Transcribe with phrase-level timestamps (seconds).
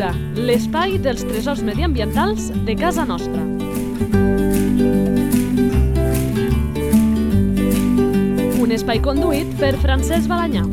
[0.00, 3.42] Laura, l'espai dels tresors mediambientals de casa nostra.
[8.62, 10.64] Un espai conduït per Francesc Balanyà.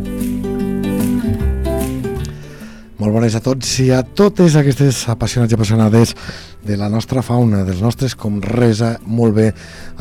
[3.01, 6.15] Molt bones a tots i a totes aquestes apassionats i apassionades
[6.63, 9.51] de la nostra fauna, dels nostres, com resa molt bé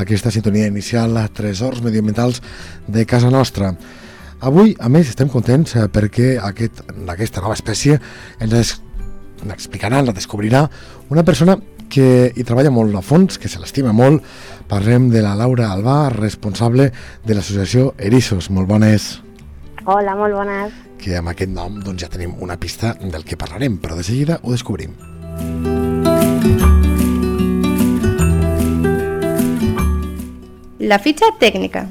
[0.06, 2.44] aquesta sintonia inicial, tresors mediambientals
[2.86, 3.74] de casa nostra.
[4.46, 7.96] Avui, a més, estem contents eh, perquè aquest, aquesta nova espècie
[8.38, 8.52] ens
[9.54, 10.64] explicarà, la descobrirà
[11.10, 11.58] una persona
[11.88, 14.24] que hi treballa molt a fons, que se l'estima molt.
[14.66, 16.90] Parlem de la Laura Albà, responsable
[17.24, 18.50] de l'associació Erissos.
[18.50, 19.12] Molt bones.
[19.86, 23.78] Hola, molt bones que amb aquest nom doncs, ja tenim una pista del que parlarem,
[23.82, 24.96] però de seguida ho descobrim.
[30.80, 31.86] La fitxa tècnica.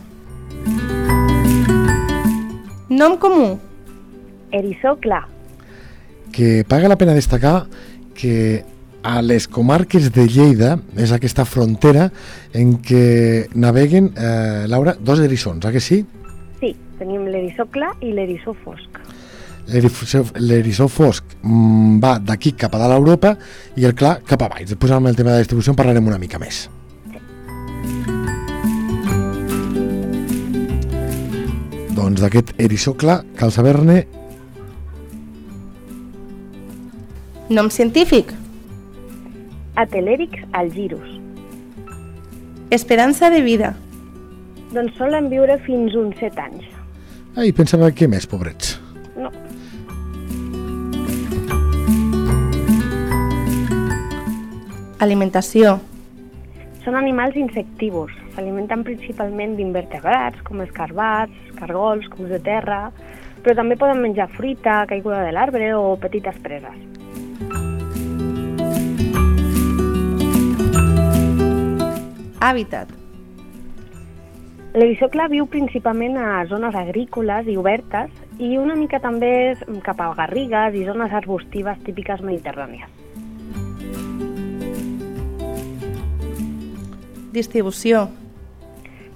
[2.90, 3.56] Nom comú.
[4.56, 5.26] Eriçó clar.
[6.36, 7.68] Que paga la pena destacar
[8.14, 8.66] que
[9.06, 12.10] a les comarques de Lleida és aquesta frontera
[12.52, 16.04] en què naveguen, eh, Laura, dos erissons, eh que sí?
[17.00, 19.02] Tenim l'erissó clar i l'erissó fosc.
[19.68, 23.34] L'erissó fosc mm, va d'aquí cap a dalt a Europa
[23.76, 24.70] i el clar cap a baix.
[24.70, 26.70] Després amb el tema de distribució en parlarem una mica més.
[27.12, 27.20] Sí.
[31.98, 34.25] Doncs d'aquest erissó clar cal saber-ne...
[37.48, 38.32] Nom científic?
[39.78, 41.06] Atelèrix algirus.
[42.74, 43.76] Esperança de vida?
[44.74, 46.64] Doncs solen viure fins uns 7 anys.
[47.38, 48.80] Ai, pensava que més, pobrets.
[49.14, 49.30] No.
[55.06, 55.76] Alimentació.
[56.82, 58.18] Són animals insectívors.
[58.34, 62.90] S'alimenten principalment d'invertebrats, com escarbats, cargols, cucs de terra,
[63.46, 66.95] però també poden menjar fruita, caiguda de l'arbre o petites preses.
[72.46, 72.92] Hàbitat.
[74.76, 78.12] L'ericocla viu principalment a zones agrícoles i obertes
[78.44, 82.92] i una mica també cap a garrigues i zones arbustives típiques mediterrànies.
[87.34, 88.04] Distribució.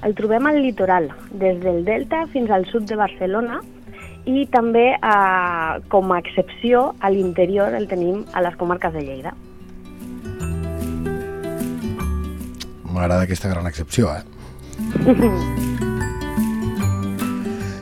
[0.07, 1.11] El trobem al litoral,
[1.43, 3.59] des del delta fins al sud de Barcelona
[4.25, 9.35] i també, eh, com a excepció, a l'interior el tenim a les comarques de Lleida.
[12.99, 14.23] M'agrada aquesta gran excepció, eh?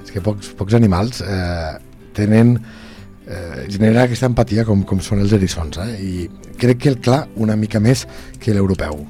[0.08, 1.74] és que pocs, pocs animals eh,
[2.18, 5.92] tenen eh, genera aquesta empatia com, com són els erissons eh?
[6.00, 6.28] i
[6.60, 8.06] crec que el clar una mica més
[8.42, 9.06] que l'europeu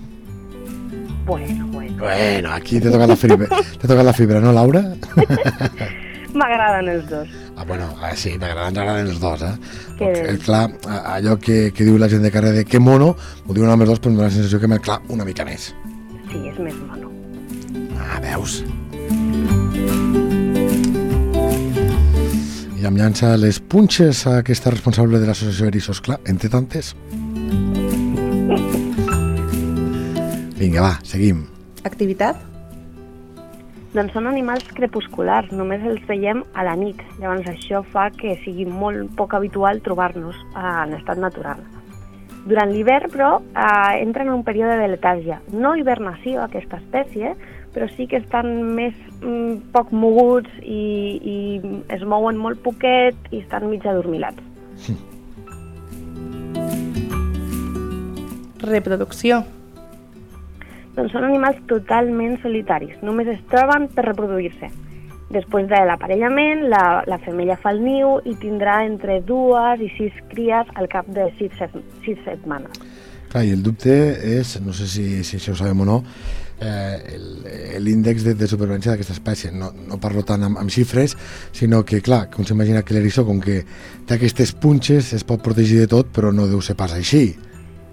[1.28, 4.84] bueno, bueno bueno, aquí t'he tocat la fibra t'he tocat la fibra, no Laura?
[6.38, 9.56] m'agraden els dos ah, bueno, ah, sí, m'agraden, els dos eh?
[9.98, 10.14] Que...
[10.34, 10.66] el clar,
[11.16, 13.14] allò que, que diu la gent de carrer de que mono,
[13.46, 15.72] ho diuen amb els dos però em dóna la sensació que clar una mica més
[16.38, 17.12] sí, és més mono
[17.98, 18.62] Ah, veus?
[22.78, 26.94] I em llança les punxes a aquesta responsable de l'associació Erissos, clar, entre tantes.
[30.58, 31.44] Vinga, va, seguim.
[31.90, 32.40] Activitat?
[33.94, 37.02] Doncs són animals crepusculars, només els veiem a la nit.
[37.22, 41.66] Llavors això fa que sigui molt poc habitual trobar-nos en estat natural.
[42.48, 45.42] Durant l'hivern, però, eh, entren en un període de letàrgia.
[45.52, 47.36] No hibernació, aquesta espècie,
[47.74, 51.36] però sí que estan més mm, poc moguts i, i
[51.94, 54.42] es mouen molt poquet i estan mig adormilats.
[54.80, 54.96] Sí.
[58.72, 59.44] Reproducció.
[60.96, 64.72] Doncs són animals totalment solitaris, només es troben per reproduir-se.
[65.34, 70.16] Després de l'aparellament, la, la femella fa el niu i tindrà entre dues i sis
[70.32, 71.52] cries al cap de sis,
[72.06, 72.80] sis setmanes.
[73.28, 73.92] Clar, i el dubte
[74.24, 75.98] és, no sé si, si això ho sabem o no,
[76.64, 77.18] eh,
[77.84, 79.52] l'índex de, de supervivència d'aquesta espècie.
[79.52, 81.18] No, no parlo tant amb, amb xifres,
[81.52, 83.60] sinó que, clar, com s'imagina que l'erissó, com que
[84.08, 87.34] té aquestes punxes, es pot protegir de tot, però no deu ser pas així.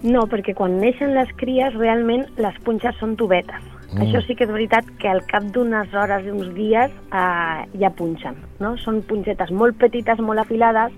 [0.06, 3.73] No, perquè quan neixen les cries, realment les punxes són tubetes.
[3.92, 4.06] Mm.
[4.06, 7.92] Això sí que és veritat que al cap d'unes hores i uns dies eh, ja
[7.94, 8.38] punxen.
[8.62, 8.74] No?
[8.80, 10.94] Són punxetes molt petites, molt afilades,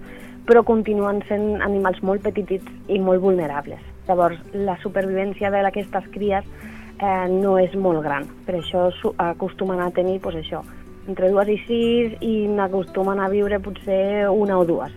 [0.46, 3.82] però continuen sent animals molt petitits i molt vulnerables.
[4.06, 6.46] Llavors, la supervivència d'aquestes cries
[7.02, 8.28] eh, no és molt gran.
[8.46, 8.88] Per això
[9.18, 10.62] acostumen a tenir pues, això,
[11.08, 14.94] entre dues i sis i n'acostumen a viure potser una o dues.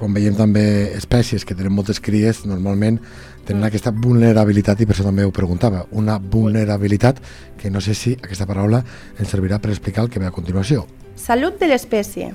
[0.00, 0.62] Quan veiem també
[0.96, 3.02] espècies que tenen moltes cries, normalment
[3.46, 7.20] tenen aquesta vulnerabilitat i per això també ho preguntava, una vulnerabilitat
[7.60, 8.82] que no sé si aquesta paraula
[9.18, 10.86] ens servirà per explicar el que ve a continuació.
[11.16, 12.30] Salut de l'espècie.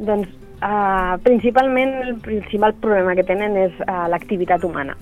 [0.00, 0.28] Doncs
[0.60, 4.96] uh, principalment el principal problema que tenen és uh, l'activitat humana.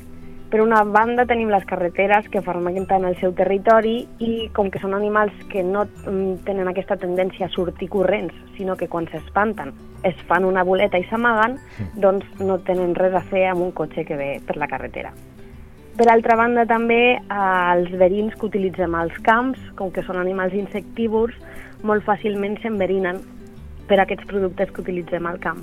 [0.49, 4.95] Per una banda tenim les carreteres que fermenten el seu territori i com que són
[4.97, 9.75] animals que no mm, tenen aquesta tendència a sortir corrents, sinó que quan s'espanten
[10.09, 11.59] es fan una boleta i s'amaguen,
[12.01, 15.13] doncs no tenen res a fer amb un cotxe que ve per la carretera.
[15.99, 17.21] Per altra banda també eh,
[17.75, 21.37] els verins que utilitzem als camps, com que són animals insectívors,
[21.85, 23.21] molt fàcilment s'enverinen
[23.91, 25.61] per aquests productes que utilitzem al camp.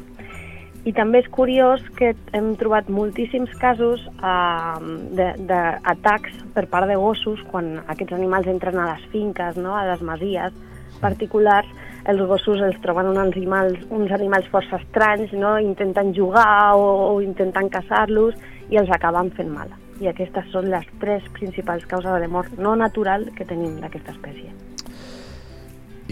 [0.85, 7.41] I també és curiós que hem trobat moltíssims casos eh, d'atacs per part de gossos
[7.49, 9.73] quan aquests animals entren a les finques, no?
[9.73, 10.53] a les masies
[11.01, 11.67] particulars,
[12.05, 15.57] els gossos els troben uns animals, uns animals força estranys, no?
[15.57, 16.85] intenten jugar o,
[17.15, 18.37] o intenten caçar-los
[18.69, 19.73] i els acaben fent mal.
[20.03, 24.53] I aquestes són les tres principals causes de mort no natural que tenim d'aquesta espècie.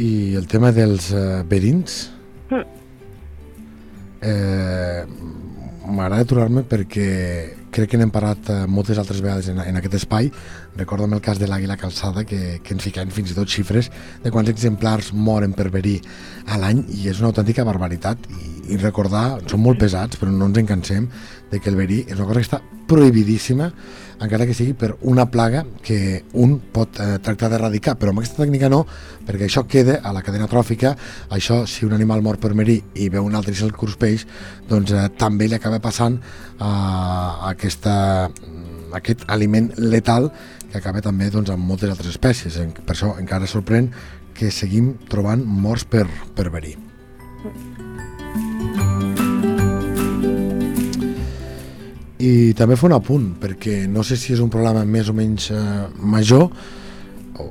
[0.02, 2.08] I el tema dels uh, verins?
[2.50, 2.83] Mm
[4.24, 5.04] eh,
[5.84, 7.10] m'agrada aturar-me perquè
[7.74, 10.30] crec que n'hem parlat eh, moltes altres vegades en, en aquest espai.
[10.78, 13.90] Recorda'm el cas de l'àguila calçada, que, que ens fiquem fins i tot xifres
[14.24, 15.98] de quants exemplars moren per verí
[16.48, 18.30] a l'any i és una autèntica barbaritat.
[18.30, 21.10] I, I recordar, són molt pesats, però no ens encansem
[21.52, 23.72] de que el verí és una cosa que està prohibidíssima
[24.24, 28.44] encara que sigui per una plaga que un pot eh, tractar d'erradicar, però amb aquesta
[28.44, 28.84] tècnica no,
[29.28, 30.94] perquè això queda a la cadena tròfica,
[31.34, 34.26] això si un animal mor per merir i veu un altre i se'l cruspeix,
[34.70, 36.64] doncs eh, també li acaba passant eh,
[37.52, 38.30] aquesta,
[39.02, 40.32] aquest aliment letal
[40.72, 42.58] que acaba també doncs, amb moltes altres espècies.
[42.80, 43.92] Per això encara sorprèn
[44.34, 46.78] que seguim trobant morts per, per verí.
[52.24, 55.50] I també fa un apunt, perquè no sé si és un problema més o menys
[55.52, 55.60] eh,
[56.00, 56.46] major
[57.42, 57.48] o,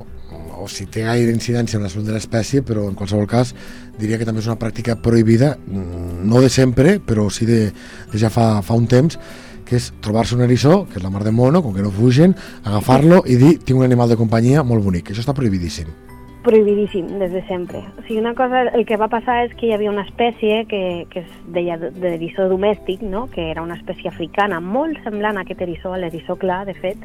[0.63, 3.53] o si té gaire incidència en la salut de l'espècie, però en qualsevol cas
[3.99, 7.67] diria que també és una pràctica prohibida, mm, no de sempre, però sí de,
[8.11, 9.19] de ja fa, fa un temps,
[9.63, 12.33] que és trobar-se un eriçó, que és la mar de mono, com que no fugen,
[12.63, 15.13] agafar-lo i dir tinc un animal de companyia molt bonic.
[15.13, 16.12] Això està prohibidíssim
[16.43, 17.79] prohibidíssim des de sempre.
[17.97, 21.07] O sigui, una cosa, el que va passar és que hi havia una espècie que,
[21.09, 23.25] que es deia d'erissó domèstic, no?
[23.31, 26.99] que era una espècie africana molt semblant a aquest erissó, a l'erissó clar, de fet,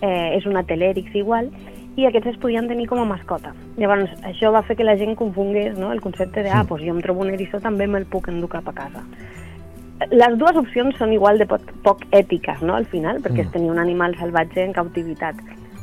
[0.00, 1.52] eh, és una telèrix igual,
[1.98, 3.52] i aquests es podien tenir com a mascota.
[3.76, 5.92] Llavors, això va fer que la gent confongués no?
[5.92, 8.70] el concepte de, ah, doncs jo em trobo un erissó, també me'l puc endur cap
[8.70, 9.04] a casa.
[10.14, 13.48] Les dues opcions són igual de poc, poc ètiques, no?, al final, perquè mm.
[13.48, 15.40] és tenir un animal salvatge en cautivitat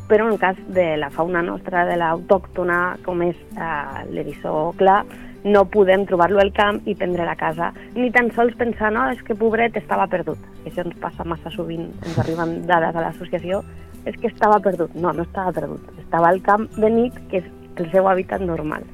[0.10, 5.04] però en el cas de la fauna nostra, de l'autòctona, com és eh, l'erissó clar,
[5.46, 9.22] no podem trobar-lo al camp i prendre la casa, ni tan sols pensar, no, és
[9.26, 10.42] que pobret estava perdut.
[10.66, 13.62] Això ens passa massa sovint, ens arriben dades a l'associació,
[14.06, 14.94] és que estava perdut.
[14.98, 15.86] No, no estava perdut.
[16.02, 18.86] Estava al camp de nit, que és el seu hàbitat normal.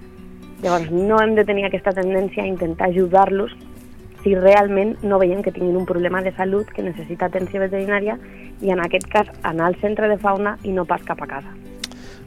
[0.61, 3.55] Llavors, no hem de tenir aquesta tendència a intentar ajudar-los
[4.23, 8.17] si realment no veiem que tinguin un problema de salut que necessita atenció veterinària
[8.61, 11.53] i en aquest cas anar al centre de fauna i no pas cap a casa.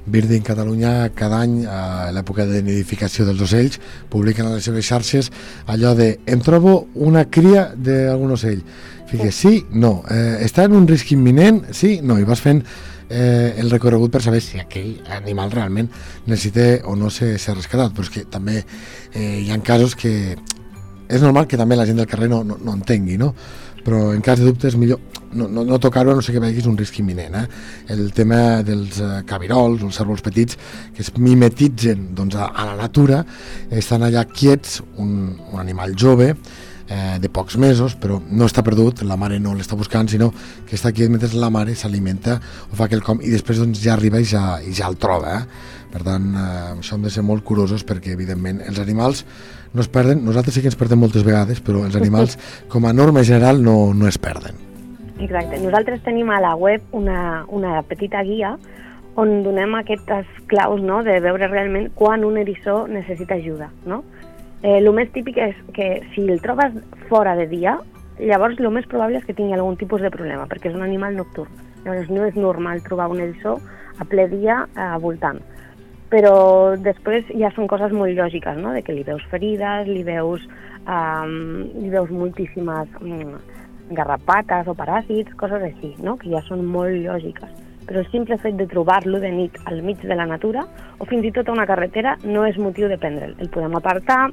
[0.05, 3.79] Birding Catalunya cada any a l'època de nidificació dels ocells
[4.13, 5.31] publiquen a les seves xarxes
[5.65, 8.61] allò de em trobo una cria d'algun ocell
[9.07, 13.55] Fique, sí, no, eh, està en un risc imminent, sí, no, i vas fent eh,
[13.61, 15.91] el recorregut per saber si aquell animal realment
[16.27, 20.35] necessita o no ser, ser rescatat, però és que també eh, hi ha casos que
[21.09, 23.35] és normal que també la gent del carrer no, no, no entengui, no?
[23.85, 24.99] però en cas de dubte és millor
[25.35, 27.35] no, no, no tocar-ho no sé que veguis un risc imminent.
[27.35, 27.47] Eh?
[27.93, 30.57] El tema dels eh, cabirols, els cèrvols petits,
[30.95, 33.25] que es mimetitzen doncs, a, a la natura,
[33.75, 36.31] estan allà quiets, un, un animal jove,
[36.87, 40.31] eh, de pocs mesos, però no està perdut, la mare no l'està buscant, sinó
[40.69, 42.39] que està quiet mentre la mare s'alimenta
[42.71, 45.41] o fa quelcom i després doncs, ja arriba i ja, i ja el troba.
[45.41, 45.91] Eh?
[45.95, 49.25] Per tant, eh, això hem de ser molt curosos perquè, evidentment, els animals
[49.75, 50.25] no es perden.
[50.25, 52.39] Nosaltres sí que ens perdem moltes vegades, però els animals,
[52.73, 54.57] com a norma general, no, no es perden.
[55.19, 55.59] Exacte.
[55.61, 58.55] Nosaltres tenim a la web una, una petita guia
[59.21, 61.03] on donem aquestes claus no?
[61.07, 63.71] de veure realment quan un erissó necessita ajuda.
[63.87, 64.03] No?
[64.63, 66.75] Eh, el més típic és que si el trobes
[67.11, 67.77] fora de dia,
[68.19, 71.19] llavors el més probable és que tingui algun tipus de problema, perquè és un animal
[71.19, 71.51] nocturn.
[71.85, 73.59] Llavors no és normal trobar un eriçó
[73.99, 75.43] a ple dia eh, voltant
[76.13, 78.75] però després ja són coses molt lògiques, no?
[78.77, 80.45] de que li veus ferides, li veus,
[80.85, 81.35] um,
[81.81, 83.37] li veus moltíssimes um,
[83.97, 86.17] garrapates o paràsits, coses així, no?
[86.21, 87.63] que ja són molt lògiques.
[87.85, 90.65] Però el simple fet de trobar-lo de nit al mig de la natura
[90.99, 93.37] o fins i tot a una carretera no és motiu de prendre'l.
[93.45, 94.31] El podem apartar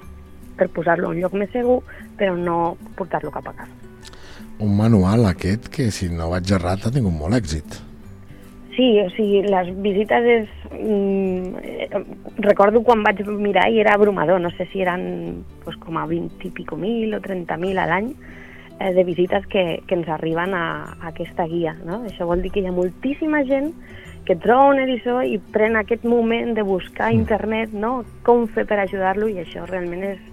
[0.57, 1.81] per posar-lo a un lloc més segur,
[2.19, 3.79] però no portar-lo cap a casa.
[4.61, 7.81] Un manual aquest que, si no vaig errat, ha tingut molt èxit.
[8.75, 10.51] Sí, o sigui, les visites és...
[10.71, 12.03] Mm, eh,
[12.41, 16.47] recordo quan vaig mirar i era abrumador, no sé si eren pues, com a 20
[16.47, 18.13] i pico mil o 30 mil a l'any
[18.79, 21.75] eh, de visites que, que ens arriben a, a aquesta guia.
[21.83, 22.05] No?
[22.07, 23.73] Això vol dir que hi ha moltíssima gent
[24.25, 28.01] que troba un eriçó i pren aquest moment de buscar a internet no?
[28.23, 30.23] com fer per ajudar-lo i això realment és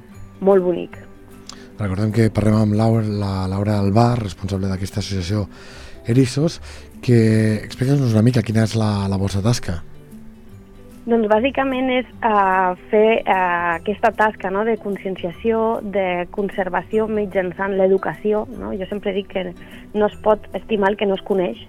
[0.45, 0.99] molt bonic.
[1.79, 5.47] Recordem que parlem amb Laura, la Laura Albà, responsable d'aquesta associació
[6.09, 6.59] Erissos,
[7.05, 7.19] que
[7.65, 9.79] explica'ns una mica quina és la, la vostra tasca.
[11.09, 14.67] Doncs bàsicament és uh, fer uh, aquesta tasca no?
[14.69, 18.45] de conscienciació, de conservació mitjançant l'educació.
[18.61, 18.75] No?
[18.77, 19.47] Jo sempre dic que
[19.95, 21.63] no es pot estimar el que no es coneix,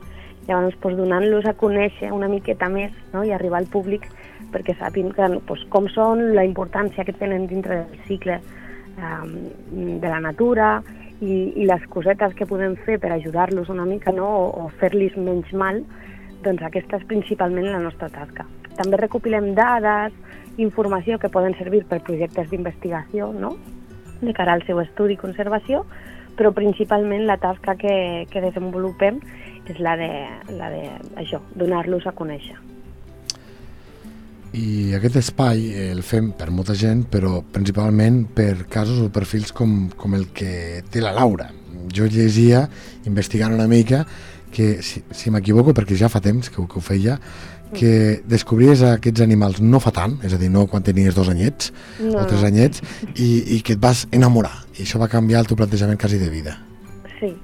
[0.49, 3.23] llavors doncs, donant-los a conèixer una miqueta més no?
[3.23, 4.09] i arribar al públic
[4.51, 8.39] perquè sàpin que, doncs, com són, la importància que tenen dintre del cicle
[8.97, 9.35] um,
[10.01, 10.79] de la natura
[11.21, 14.27] i, i les cosetes que podem fer per ajudar-los una mica no?
[14.27, 15.83] o, o fer-los menys mal,
[16.45, 18.47] doncs aquesta és principalment la nostra tasca.
[18.79, 20.15] També recopilem dades,
[20.59, 23.55] informació que poden servir per projectes d'investigació, no?
[24.21, 25.85] de cara al seu estudi i conservació,
[26.39, 29.19] però principalment la tasca que, que desenvolupem
[29.67, 30.09] és la de,
[30.55, 30.83] la de
[31.19, 32.55] això, donar-los a conèixer.
[34.57, 39.89] I aquest espai el fem per molta gent, però principalment per casos o perfils com,
[39.97, 41.51] com el que té la Laura.
[41.93, 42.63] Jo llegia,
[43.05, 44.03] investigant una mica,
[44.51, 47.19] que si, si m'equivoco, perquè ja fa temps que, que ho feia,
[47.73, 51.69] que descobries aquests animals no fa tant, és a dir, no quan tenies dos anyets
[51.99, 52.81] No, o tres anyets,
[53.13, 54.63] i, i que et vas enamorar.
[54.79, 56.57] I això va canviar el teu plantejament quasi de vida.
[57.19, 57.35] Sí,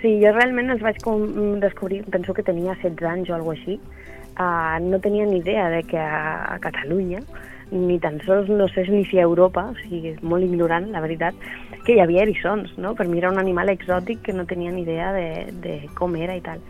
[0.00, 3.78] sí, jo realment els vaig com descobrir, penso que tenia 16 anys o alguna així,
[4.38, 7.20] uh, no tenia ni idea de que a, a Catalunya,
[7.70, 11.02] ni tan sols no sé ni si a Europa, o sigui, és molt ignorant, la
[11.04, 11.34] veritat,
[11.84, 12.94] que hi havia eriçons, no?
[12.94, 15.28] Per mi era un animal exòtic que no tenia ni idea de,
[15.64, 16.62] de com era i tal.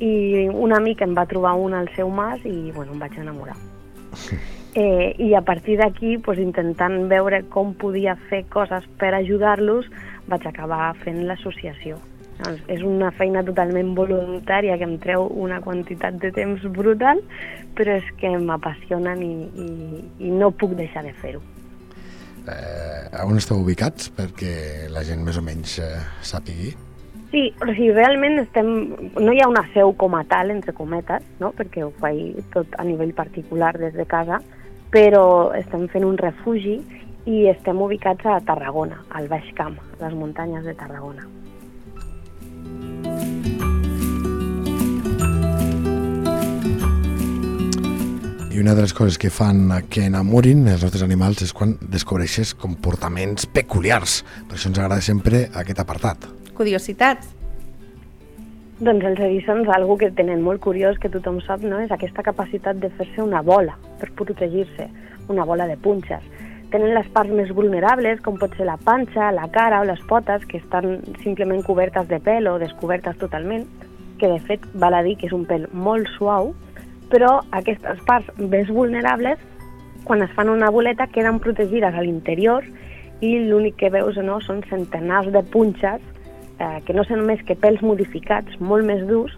[0.00, 3.58] I un amic em va trobar un al seu mas i, bueno, em vaig enamorar.
[4.74, 9.88] Eh, I a partir d'aquí, pues, intentant veure com podia fer coses per ajudar-los,
[10.28, 11.96] vaig acabar fent l'associació.
[12.38, 17.22] Doncs és una feina totalment voluntària que em treu una quantitat de temps brutal,
[17.78, 19.32] però és que m'apassionen i,
[19.66, 21.42] i, i no puc deixar de fer-ho.
[22.48, 24.12] Eh, on esteu ubicats?
[24.14, 26.74] Perquè la gent més o menys eh, sàpigui.
[27.28, 28.68] Sí, o sigui, realment estem,
[29.20, 31.50] no hi ha una seu com a tal, entre cometes, no?
[31.58, 34.40] perquè ho faig tot a nivell particular des de casa,
[34.94, 36.78] però estem fent un refugi
[37.28, 41.26] i estem ubicats a Tarragona, al Baix Camp, a les muntanyes de Tarragona.
[48.58, 52.56] I una de les coses que fan que enamorin els nostres animals és quan descobreixes
[52.58, 54.16] comportaments peculiars.
[54.48, 56.26] Per això ens agrada sempre aquest apartat.
[56.58, 57.28] Curiositats.
[58.82, 61.78] Doncs els eriçons, algo que tenen molt curiós, que tothom sap, no?
[61.86, 64.90] és aquesta capacitat de fer-se una bola per protegir-se,
[65.30, 66.26] una bola de punxes.
[66.74, 70.42] Tenen les parts més vulnerables, com pot ser la panxa, la cara o les potes,
[70.50, 73.70] que estan simplement cobertes de pèl o descobertes totalment,
[74.18, 76.56] que de fet val a dir que és un pèl molt suau,
[77.12, 79.38] però aquestes parts més vulnerables,
[80.04, 82.64] quan es fan una boleta, queden protegides a l'interior
[83.20, 86.00] i l'únic que veus no, són centenars de punxes
[86.60, 89.34] eh, que no són més que pèls modificats, molt més durs,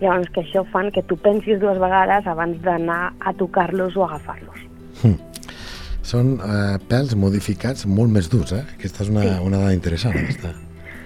[0.00, 4.66] llavors que això fan que tu pensis dues vegades abans d'anar a tocar-los o agafar-los.
[6.10, 8.64] Són eh, pèls modificats molt més durs, eh?
[8.78, 9.34] Aquesta és una, Sí.
[9.46, 10.16] una dada interessant.
[10.16, 10.54] Aquesta.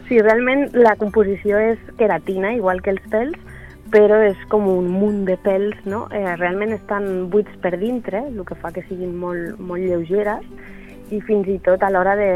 [0.08, 3.36] Sí, realment la composició és queratina, igual que els pèls,
[3.94, 6.08] però és com un munt de pèls, no?
[6.10, 10.42] Eh, realment estan buits per dintre, el que fa que siguin molt, molt lleugeres,
[11.14, 12.30] i fins i tot a l'hora de...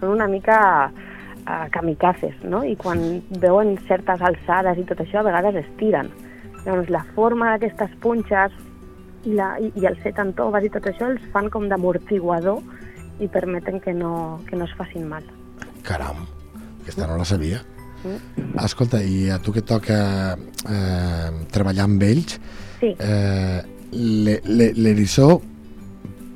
[0.00, 0.56] són una mica
[0.88, 2.62] eh, kamikazes, no?
[2.64, 3.02] I quan
[3.42, 6.08] veuen certes alçades i tot això, a vegades es tiren.
[6.64, 8.56] Llavors, la forma d'aquestes punxes
[9.28, 12.64] i, la, i, i el set en toves i tot això els fan com d'amortiguador
[13.20, 15.28] i permeten que no, que no es facin mal.
[15.84, 16.24] Caram,
[16.80, 17.60] aquesta no la sabia.
[18.64, 22.38] Escolta, i a tu que toca eh, treballar amb ells,
[22.80, 22.94] Sí.
[22.98, 25.40] eh, le- le- l'eriçó,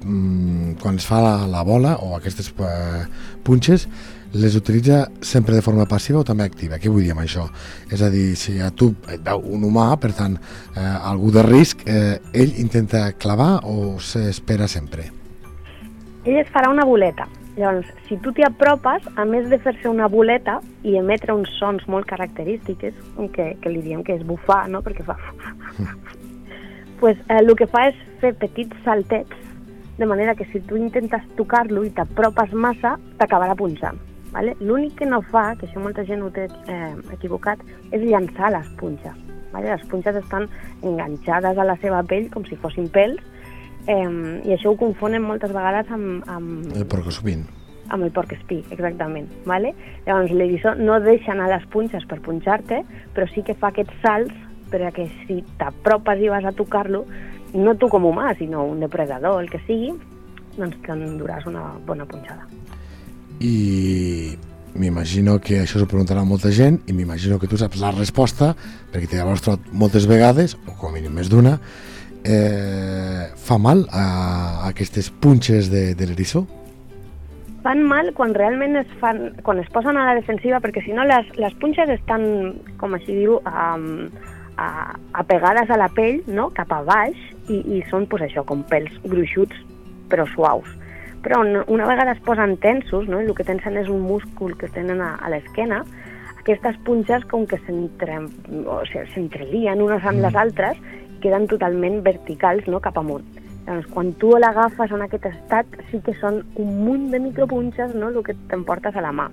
[0.05, 3.05] mm, quan es fa la, la bola o aquestes eh,
[3.45, 3.89] punxes,
[4.33, 6.77] les utilitza sempre de forma passiva o també activa?
[6.79, 7.47] Què vull dir amb això?
[7.91, 10.37] És a dir, si a tu et veu un humà, per tant,
[10.77, 15.11] eh, algú de risc, eh, ell intenta clavar o s'espera sempre?
[16.25, 17.27] Ell es farà una boleta.
[17.59, 21.83] Llavors, si tu t'hi apropes, a més de fer-se una boleta i emetre uns sons
[21.91, 22.95] molt característics,
[23.35, 24.79] que, que li diem que és bufar, no?
[24.87, 25.17] perquè fa...
[27.01, 29.35] pues, eh, el que fa és fer petits saltets,
[29.99, 33.99] de manera que si tu intentes tocar-lo i t'apropes massa, t'acabarà punxant.
[34.31, 34.55] Vale?
[34.61, 38.71] L'únic que no fa, que això molta gent ho té eh, equivocat, és llançar les
[38.79, 39.19] punxes.
[39.51, 39.73] Vale?
[39.73, 40.47] Les punxes estan
[40.87, 43.19] enganxades a la seva pell com si fossin pèls
[43.89, 44.09] eh,
[44.45, 47.47] i això ho confonen moltes vegades amb, amb, El porcosupín.
[47.89, 49.31] amb el porc espí, exactament.
[49.49, 49.73] Vale?
[50.07, 52.83] Llavors, l'eriçó no deixa anar les punxes per punxar-te,
[53.17, 54.35] però sí que fa aquests salts
[54.69, 57.07] perquè si t'apropes i vas a tocar-lo,
[57.55, 59.95] no tu com humà, sinó un depredador, el que sigui,
[60.59, 62.45] doncs t'enduràs una bona punxada.
[63.41, 64.37] I
[64.77, 68.53] m'imagino que això s'ho preguntarà molta gent i m'imagino que tu saps la resposta
[68.93, 71.57] perquè t'hi has trobat moltes vegades, o com a mínim més d'una,
[72.25, 74.05] eh, fa mal a,
[74.65, 76.47] a aquestes punxes de, de l'eriçó?
[77.65, 81.05] Fan mal quan realment es, fan, quan es posen a la defensiva, perquè si no
[81.05, 84.07] les, les punxes estan, com així diu, um,
[84.57, 84.69] a,
[85.19, 86.51] apegades a la pell, no?
[86.55, 87.17] cap a baix,
[87.49, 89.57] i, i són pues, això, com pèls gruixuts
[90.09, 90.69] però suaus.
[91.25, 93.19] Però un- una vegada es posen tensos, no?
[93.21, 95.83] el que tensen és un múscul que tenen a, a l'esquena,
[96.39, 98.23] aquestes punxes com que s'entre-
[98.65, 102.81] o sigui, s'entrelien unes amb les altres i queden totalment verticals no?
[102.81, 103.27] cap amunt.
[103.67, 108.09] Llavors, quan tu l'agafes en aquest estat, sí que són un munt de micropunxes no?
[108.09, 109.29] el que t'emportes a la mà.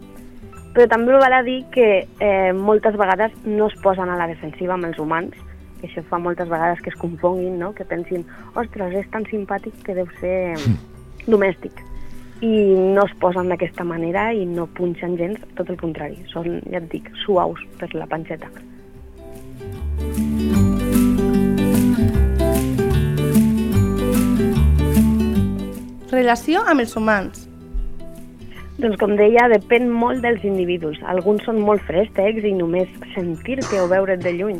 [0.75, 4.75] Però també val a dir que eh, moltes vegades no es posen a la defensiva
[4.75, 5.38] amb els humans,
[5.80, 7.72] que això fa moltes vegades que es confonguin, no?
[7.77, 8.27] que pensin,
[8.60, 10.36] ostres, és tan simpàtic que deu ser
[11.32, 11.80] domèstic.
[12.44, 16.20] I no es posen d'aquesta manera i no punxen gens, tot el contrari.
[16.36, 18.51] Són, ja et dic, suaus per la panxeta.
[26.12, 27.48] Relació amb els humans.
[28.78, 31.00] Doncs com deia, depèn molt dels individus.
[31.08, 34.60] Alguns són molt fréstecs i només sentir-te o veure't de lluny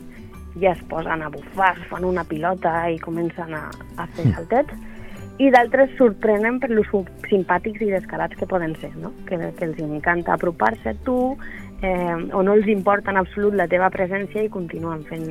[0.62, 4.74] ja es posen a bufar, es fan una pilota i comencen a, a fer saltets.
[5.44, 6.88] I d'altres sorprenen per los
[7.28, 9.12] simpàtics i descarats que poden ser, no?
[9.28, 11.36] que, que els encanta apropar-se a tu
[11.84, 15.28] eh, o no els importa en absolut la teva presència i continuen fent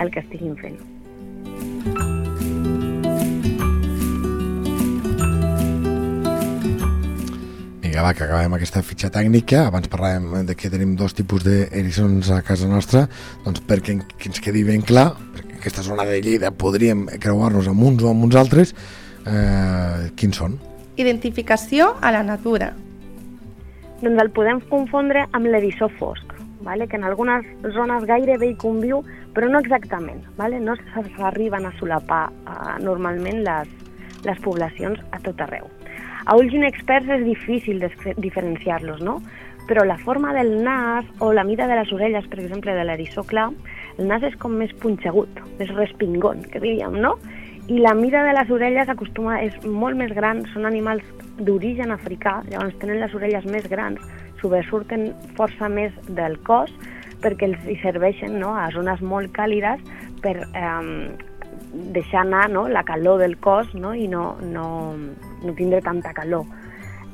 [0.00, 2.15] el que estiguin fent.
[7.96, 9.62] Vinga, va, que acabem aquesta fitxa tècnica.
[9.70, 13.06] Abans parlàvem de que tenim dos tipus d'eriçons a casa nostra,
[13.40, 17.70] doncs perquè que ens quedi ben clar, perquè en aquesta zona de Lleida podríem creuar-nos
[17.72, 18.74] amb uns o amb uns altres,
[19.24, 20.58] eh, quins són?
[21.00, 22.74] Identificació a la natura.
[24.02, 26.86] doncs el podem confondre amb l'eriçó fosc, vale?
[26.88, 29.00] que en algunes zones gairebé hi conviu,
[29.32, 30.20] però no exactament.
[30.36, 30.60] Vale?
[30.60, 30.76] No
[31.16, 33.74] s'arriben a solapar uh, normalment les,
[34.28, 35.75] les poblacions a tot arreu.
[36.26, 37.82] A ulls inexperts és difícil
[38.18, 39.20] diferenciar-los, no?
[39.66, 43.24] però la forma del nas o la mida de les orelles, per exemple, de l'eriçó
[43.26, 43.48] clar,
[43.98, 47.16] el nas és com més punxegut, més respingón, que diríem, no?
[47.66, 51.02] I la mida de les orelles acostuma, és molt més gran, són animals
[51.42, 53.98] d'origen africà, llavors tenen les orelles més grans,
[54.40, 56.70] sobresurten força més del cos
[57.24, 59.80] perquè els hi serveixen no, a zones molt càlides
[60.22, 61.16] per eh,
[61.96, 64.66] deixar anar no, la calor del cos no, i no, no,
[65.46, 66.46] no tindre tanta calor.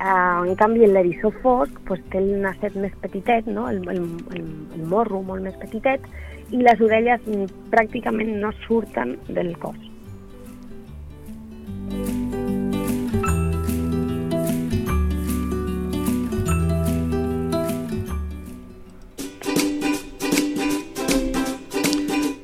[0.02, 3.68] Uh, en canvi, l'eriçó fosc pues, té el nasset més petitet, no?
[3.70, 4.02] el, el,
[4.34, 6.08] el, el morro molt més petitet,
[6.50, 9.78] i les orelles mm, pràcticament no surten del cos.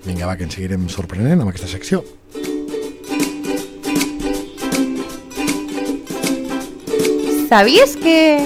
[0.06, 2.04] Vinga, va, que ens seguirem sorprenent amb aquesta secció.
[7.48, 8.44] Sabies que...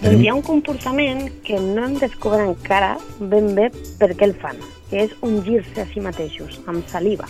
[0.00, 3.66] Doncs hi ha un comportament que no hem descobert encara ben bé
[4.00, 4.56] per què el fan,
[4.88, 7.28] que és ungir-se a si mateixos, amb saliva.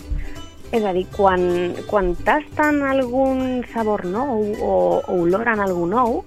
[0.71, 1.43] És a dir, quan,
[1.89, 4.69] quan tasten algun sabor nou o,
[5.03, 6.21] o oloren algú nou,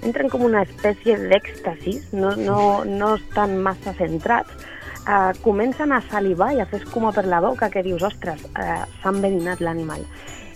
[0.00, 4.64] entren com una espècie d'èxtasis, no, no, no estan massa centrats,
[5.04, 8.80] eh, comencen a salivar i a fer escuma per la boca que dius, ostres, eh,
[9.02, 10.08] s'ha enverinat l'animal.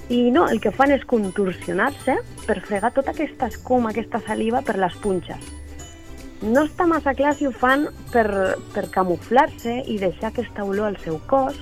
[0.08, 2.14] I no, el que fan és contorsionar-se
[2.46, 5.50] per fregar tota aquesta escuma, aquesta saliva per les punxes.
[6.40, 8.28] No està massa clar si ho fan per,
[8.72, 11.58] per camuflar-se i deixar aquesta olor al seu cos,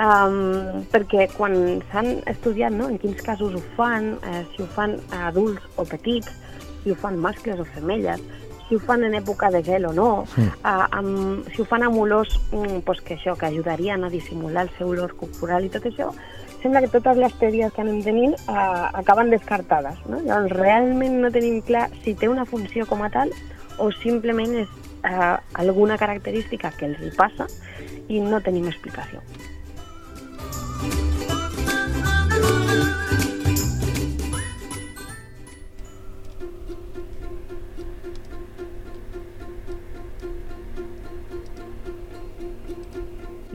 [0.00, 4.96] um, perquè quan s'han estudiat no, en quins casos ho fan, eh, si ho fan
[5.12, 6.30] a adults o petits,
[6.84, 8.22] si ho fan mascles o femelles,
[8.68, 10.46] si ho fan en època de gel o no, Sí.
[10.62, 14.70] amb, si ho fan amb olors mm, pues que això, que ajudarien a dissimular el
[14.78, 16.12] seu olor corporal i tot això,
[16.62, 19.98] sembla que totes les teories que anem tenint uh, acaben descartades.
[20.06, 20.20] No?
[20.24, 23.32] Llavors, realment no tenim clar si té una funció com a tal
[23.80, 24.68] o simplement és
[25.04, 27.48] uh, alguna característica que els hi passa
[28.08, 29.24] i no tenim explicació.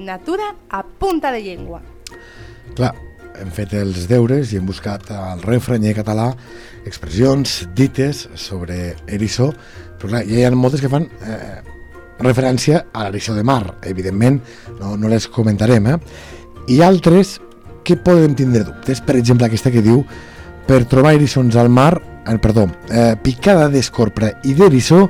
[0.06, 1.82] Natura a punta de llengua.
[2.76, 2.92] Clar,
[3.40, 6.32] hem fet els deures i hem buscat al refranyer català
[6.86, 9.52] expressions dites sobre eriçó,
[9.96, 11.62] però clar, ja hi ha moltes que fan eh,
[12.20, 13.78] referència a l'eriçó de mar.
[13.88, 14.42] Evidentment,
[14.80, 15.98] no, no les comentarem, eh?
[16.76, 17.38] I altres
[17.86, 19.02] que podem tindre dubtes.
[19.06, 20.04] Per exemple, aquesta que diu
[20.68, 21.94] per trobar eriçons al mar,
[22.26, 25.06] eh, perdó, eh, picada d'escorpra i d'eriçó,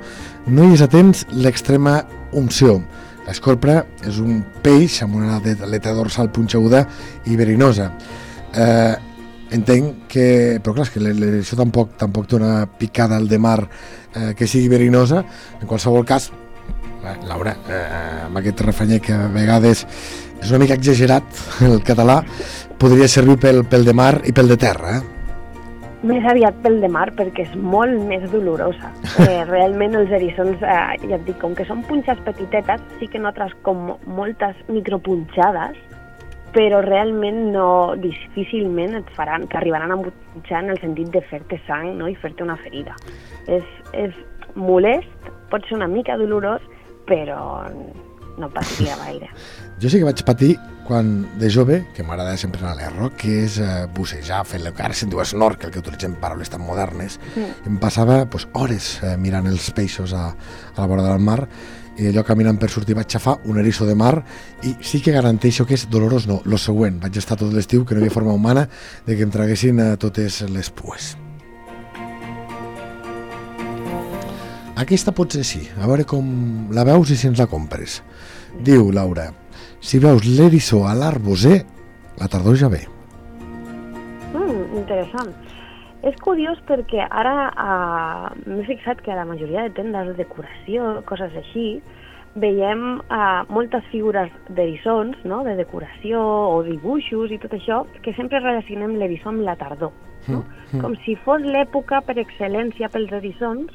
[0.47, 2.03] no hi és a temps l'extrema
[2.35, 2.81] unció.
[3.25, 6.83] L'escorpra és un peix amb una aleta dorsal punxeguda
[7.25, 7.89] i verinosa.
[8.53, 8.93] Eh,
[9.55, 10.27] entenc que,
[10.63, 14.69] però clar, que l'eriçó tampoc, tampoc té una picada al de mar eh, que sigui
[14.69, 15.23] verinosa.
[15.59, 16.29] En qualsevol cas,
[17.01, 17.81] eh, Laura, eh,
[18.27, 19.85] amb aquest refanyer que a vegades
[20.41, 22.21] és una mica exagerat el català,
[22.77, 25.14] podria servir pel, pel de mar i pel de terra, eh?
[26.05, 28.91] Més aviat pel de mar, perquè és molt més dolorosa.
[29.25, 33.21] Eh, realment els eriçons, eh, ja et dic, com que són punxes petitetes, sí que
[33.21, 35.79] notes com moltes micropunxades,
[36.53, 37.67] però realment no,
[37.99, 42.11] difícilment et faran, t'arribaran a punxar en el sentit de fer-te sang no?
[42.11, 42.93] i fer-te una ferida.
[43.47, 43.65] És,
[43.97, 44.13] és
[44.55, 46.63] molest, pot ser una mica dolorós,
[47.09, 47.39] però
[48.37, 49.31] no passaria gaire.
[49.81, 50.53] Jo sí que vaig patir
[50.85, 54.71] quan de jove, que m'agrada sempre anar a l'erro, que és eh, bussejar, fent el
[54.71, 57.65] que ara se'n diu snorkel, que utilitzem paraules tan modernes, mm.
[57.67, 61.41] em passava pues, hores eh, mirant els peixos a, a la vora del mar
[61.97, 64.13] i allò caminant per sortir vaig xafar un eriçó de mar
[64.67, 67.95] i sí que garanteixo que és dolorós no, lo següent, vaig estar tot l'estiu que
[67.95, 68.67] no hi havia forma humana
[69.07, 71.15] de que em traguessin eh, totes les pues.
[74.75, 76.25] Aquesta pot ser sí, a veure com
[76.75, 78.01] la veus i si ens la compres.
[78.67, 79.29] Diu Laura,
[79.79, 81.61] si veus l'eriçó a l'arboser,
[82.19, 82.81] la tardor ja ve.
[84.33, 85.31] Mm, interessant.
[86.03, 90.89] És curiós perquè ara uh, m'he fixat que a la majoria de tendes de decoració,
[91.07, 91.79] coses així,
[92.35, 95.39] veiem uh, moltes figures d'eriçons, no?
[95.47, 96.19] de decoració
[96.51, 99.95] o dibuixos i tot això, que sempre relacionem l'eriçó amb la tardor.
[100.27, 100.43] No?
[100.43, 100.83] Mm, mm.
[100.83, 103.71] Com si fos l'època per excel·lència pels eriçons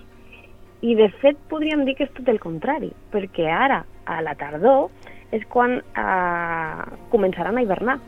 [0.80, 4.88] i de fet podríem dir que és tot el contrari, perquè ara, a la tardor,
[5.30, 7.98] és quan eh, començaran a hivernar.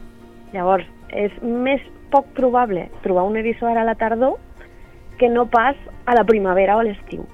[0.52, 4.38] Llavors, és més poc probable trobar un eriçó ara a la tardor
[5.20, 7.24] que no pas a la primavera o a l'estiu.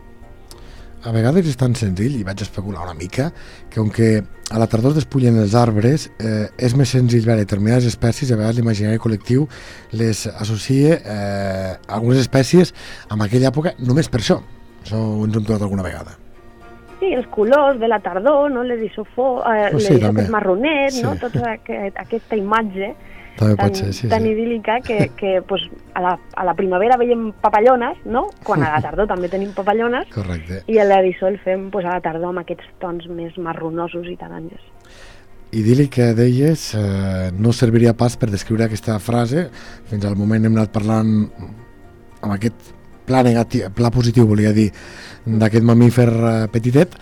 [1.06, 3.30] A vegades és tan senzill, i vaig especular una mica,
[3.70, 4.18] que on que
[4.50, 8.38] a la tardor es despullen els arbres, eh, és més senzill veure determinades espècies, a
[8.40, 9.46] vegades l'imaginari col·lectiu
[9.94, 12.74] les associa eh, algunes espècies
[13.08, 14.40] amb aquella època només per això,
[14.88, 16.16] això ho ens hem trobat alguna vegada.
[16.98, 18.64] Sí, els colors de la tardor, no?
[18.66, 20.00] l'erisofó, eh, oh, sí,
[20.32, 21.04] marronet, sí.
[21.04, 21.14] no?
[21.20, 22.90] tota aquest, aquesta imatge
[23.38, 24.32] també tan, ser, sí, tan sí.
[24.32, 25.62] idíl·lica que, que pues,
[25.94, 28.24] a, la, a la primavera veiem papallones, no?
[28.42, 30.64] quan a la tardor també tenim papallones, Correcte.
[30.66, 34.16] i a l'erisó el fem pues, a la tardor amb aquests tons més marronosos i
[34.18, 34.64] taronges.
[35.54, 39.46] Idíl·lic que deies eh, no serviria pas per descriure aquesta frase,
[39.88, 42.74] fins al moment hem anat parlant amb aquest
[43.08, 44.68] pla, negatiu, pla positiu, volia dir,
[45.26, 46.94] d'aquest mamífer eh, petitet,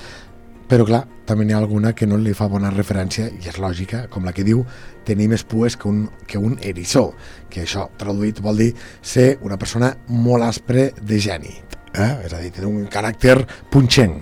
[0.70, 4.06] però clar, també n'hi ha alguna que no li fa bona referència, i és lògica,
[4.10, 4.64] com la que diu
[5.06, 7.10] tenir més pues que un, que un eriçó,
[7.50, 11.52] que això traduït vol dir ser una persona molt aspre de geni,
[11.94, 12.12] eh?
[12.26, 13.38] és a dir, tenir un caràcter
[13.70, 14.18] punxent.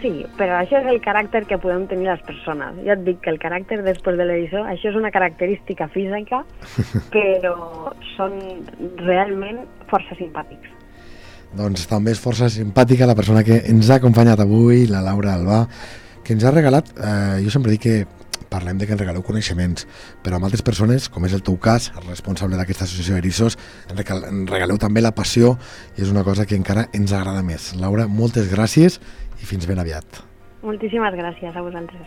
[0.00, 2.78] Sí, però això és el caràcter que podem tenir les persones.
[2.86, 6.40] Ja et dic que el caràcter després de l'edició, això és una característica física,
[7.14, 8.38] però són
[9.04, 10.79] realment força simpàtics.
[11.56, 15.64] Doncs també és força simpàtica la persona que ens ha acompanyat avui, la Laura Albà,
[16.24, 17.96] que ens ha regalat, eh, jo sempre dic que
[18.50, 19.86] parlem de que ens regaleu coneixements,
[20.24, 23.56] però amb altres persones, com és el teu cas, el responsable d'aquesta associació Eriços,
[23.88, 23.98] ens
[24.50, 25.56] regaleu també la passió
[25.96, 27.72] i és una cosa que encara ens agrada més.
[27.78, 29.00] Laura, moltes gràcies
[29.40, 30.22] i fins ben aviat.
[30.62, 32.06] Moltíssimes gràcies a vosaltres.